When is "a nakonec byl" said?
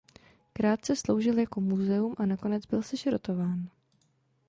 2.17-2.81